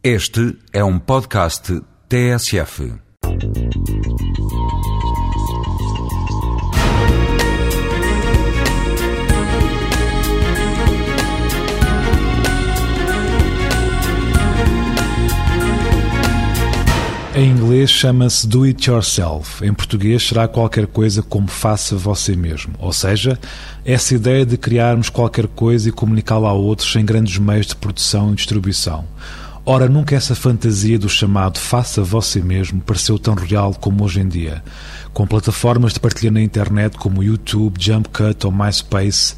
[0.00, 2.92] Este é um podcast TSF.
[17.34, 19.64] Em inglês chama-se do it yourself.
[19.66, 22.72] Em português será qualquer coisa como faça você mesmo.
[22.78, 23.36] Ou seja,
[23.84, 28.32] essa ideia de criarmos qualquer coisa e comunicá-la a outros sem grandes meios de produção
[28.32, 29.04] e distribuição.
[29.70, 34.26] Ora, nunca essa fantasia do chamado faça você mesmo pareceu tão real como hoje em
[34.26, 34.64] dia.
[35.12, 39.34] Com plataformas de partilha na internet como YouTube, JumpCut ou MySpace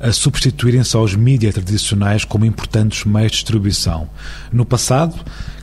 [0.00, 4.08] a substituírem-se aos mídias tradicionais como importantes meios de distribuição.
[4.50, 5.14] No passado,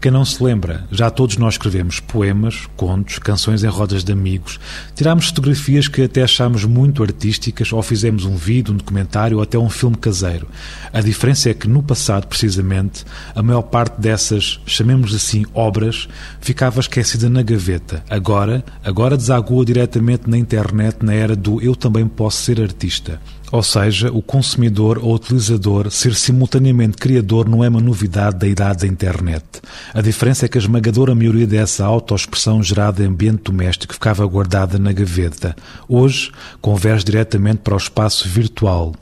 [0.00, 4.58] quem não se lembra, já todos nós escrevemos poemas, contos, canções em rodas de amigos,
[4.94, 9.58] tirámos fotografias que até achámos muito artísticas ou fizemos um vídeo, um documentário ou até
[9.58, 10.48] um filme caseiro.
[10.90, 16.08] A diferença é que no passado, precisamente, a maior parte dessas, chamemos assim, obras,
[16.40, 18.02] ficava esquecida na gaveta.
[18.08, 23.20] Agora, agora desagua diretamente na internet na era do eu também posso ser artista.
[23.52, 28.80] Ou seja, o consumidor ou utilizador ser simultaneamente criador não é uma novidade da idade
[28.80, 29.44] da internet.
[29.92, 34.78] A diferença é que a esmagadora maioria dessa autoexpressão gerada em ambiente doméstico ficava guardada
[34.78, 35.56] na gaveta.
[35.88, 38.94] Hoje, converge diretamente para o espaço virtual.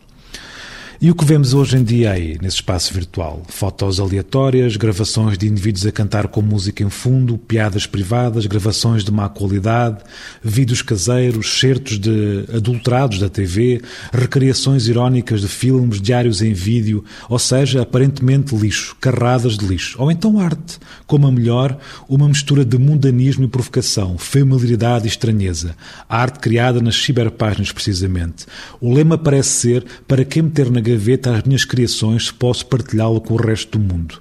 [1.01, 3.45] E o que vemos hoje em dia aí, nesse espaço virtual?
[3.47, 9.13] Fotos aleatórias, gravações de indivíduos a cantar com música em fundo, piadas privadas, gravações de
[9.13, 9.99] má qualidade,
[10.43, 13.81] vídeos caseiros, certos de adulterados da TV,
[14.13, 20.03] recriações irónicas de filmes, diários em vídeo, ou seja, aparentemente lixo, carradas de lixo.
[20.03, 25.77] Ou então arte, como a melhor, uma mistura de mundanismo e provocação, familiaridade e estranheza.
[26.09, 28.47] A arte criada nas ciberpáginas, precisamente.
[28.81, 33.21] O lema parece ser para quem meter na gaveta as minhas criações se posso partilhá-lo
[33.21, 34.21] com o resto do mundo.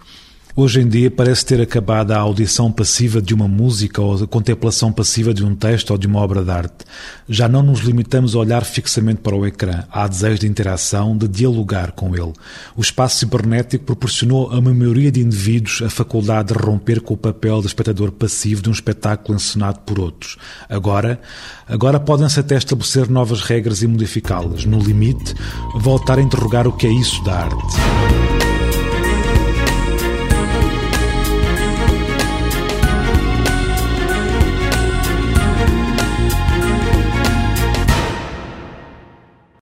[0.60, 4.92] Hoje em dia parece ter acabado a audição passiva de uma música ou a contemplação
[4.92, 6.84] passiva de um texto ou de uma obra de arte.
[7.30, 9.84] Já não nos limitamos a olhar fixamente para o ecrã.
[9.92, 12.34] Há desejo de interação, de dialogar com ele.
[12.76, 17.17] O espaço cibernético proporcionou a uma maioria de indivíduos a faculdade de romper com o
[17.17, 20.38] papel de espectador passivo de um espetáculo encenado por outros.
[20.67, 21.22] Agora,
[21.67, 24.66] agora podem-se até estabelecer novas regras e modificá-las.
[24.66, 25.36] No limite,
[25.76, 28.36] voltar a interrogar o que é isso da arte.